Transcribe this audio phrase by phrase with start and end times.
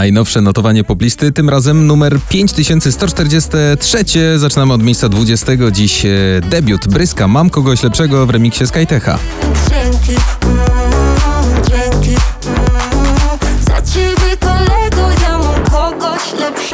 [0.00, 4.04] Najnowsze notowanie poplisty, tym razem numer 5143.
[4.36, 5.52] Zaczynamy od miejsca 20.
[5.72, 6.08] Dziś e,
[6.50, 9.18] debiut Bryska Mam kogoś lepszego w remiksie Skytecha.
[9.70, 10.22] Dzięki,
[11.70, 12.16] dzięki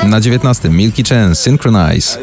[0.05, 0.69] Na 19.
[0.69, 2.19] Milky Chance Synchronize.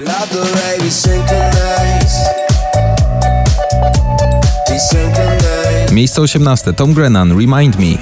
[5.92, 6.74] Miejsce 18.
[6.74, 7.98] Tom Grennan remind me.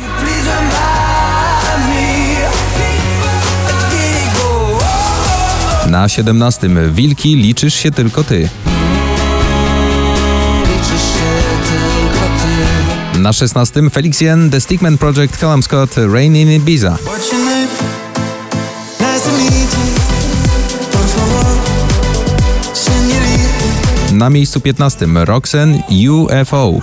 [6.01, 6.69] Na 17.
[6.93, 8.49] Wilki Liczysz się tylko ty.
[13.19, 13.89] Na 16.
[13.89, 16.97] Felix Yen The Stickman Project Callum Scott Rain in Ibiza.
[24.13, 25.07] Na miejscu 15.
[25.25, 26.79] Roxanne UFO.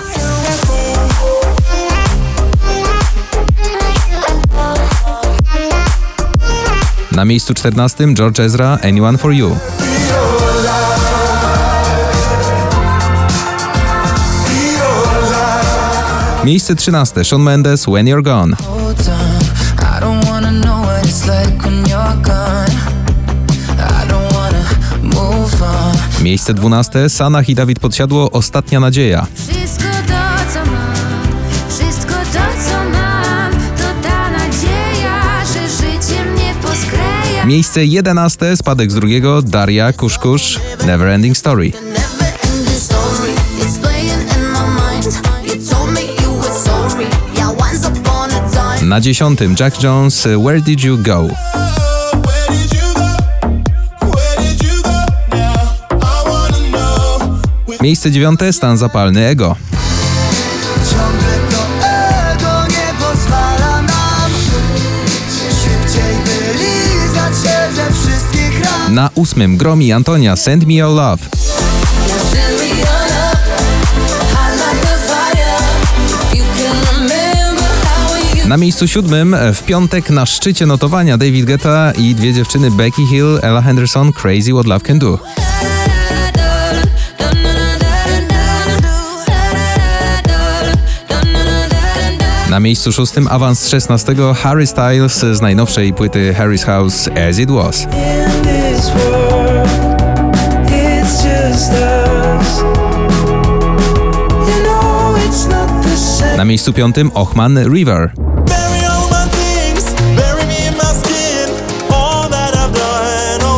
[7.19, 8.15] Na miejscu 14.
[8.15, 9.57] George Ezra Anyone for You.
[16.45, 17.25] Miejsce 13.
[17.25, 18.57] Shawn Mendes When You're Gone.
[26.23, 27.09] Miejsce 12.
[27.09, 29.27] Sanach i Dawid Podsiadło Ostatnia Nadzieja.
[37.49, 38.57] Miejsce 11.
[38.57, 41.73] Spadek z drugiego Daria Kuszkusz Never Ending Story.
[48.83, 51.29] Na dziesiątym Jack Jones Where Did You Go?
[57.81, 59.57] Miejsce dziewiąte Stan zapalny Ego.
[60.91, 61.38] Ciągle to ego
[68.99, 71.25] Na ósmym Gromi Antonia Send Me Your Love.
[78.47, 83.39] Na miejscu siódmym w piątek na szczycie notowania David Guetta i dwie dziewczyny Becky Hill,
[83.43, 85.19] Ella Henderson Crazy What Love Can Do.
[92.51, 97.51] Na miejscu szóstym awans z 16 Harry Styles z najnowszej płyty Harry's House As It
[97.51, 97.87] Was.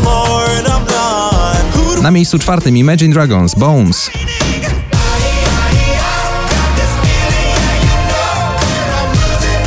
[0.05, 1.97] Lord, I'm done.
[1.97, 4.11] Who Na miejscu czwartym Imagine Dragons Bones.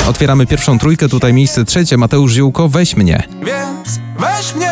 [0.08, 3.24] Otwieramy pierwszą trójkę, tutaj miejsce trzecie Mateusz Ziółko Weź mnie.
[3.46, 4.72] Więc weź mnie,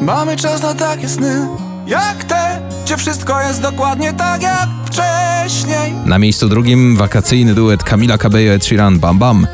[0.00, 6.18] mamy czas na takie sny Jak te, gdzie wszystko jest dokładnie tak jak wcześniej Na
[6.18, 9.46] miejscu drugim wakacyjny duet Kamila Cabello Ed Sheeran Bam Bam.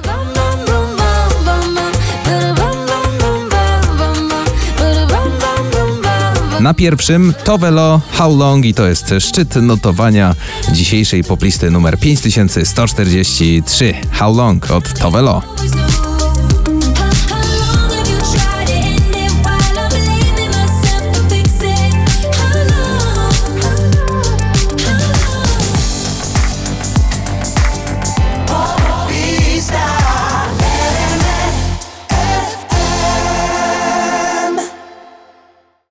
[6.60, 10.34] Na pierwszym Tovelo How Long i to jest szczyt notowania
[10.72, 15.42] dzisiejszej poplisty numer 5143 How Long od Tovelo.